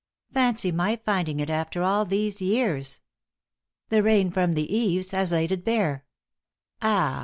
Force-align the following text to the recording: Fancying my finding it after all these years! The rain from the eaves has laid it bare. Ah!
Fancying 0.33 0.75
my 0.77 0.95
finding 0.95 1.39
it 1.39 1.49
after 1.51 1.83
all 1.83 2.05
these 2.05 2.41
years! 2.41 3.01
The 3.89 4.01
rain 4.01 4.31
from 4.31 4.53
the 4.53 4.75
eaves 4.75 5.11
has 5.11 5.31
laid 5.31 5.51
it 5.51 5.63
bare. 5.63 6.05
Ah! 6.81 7.19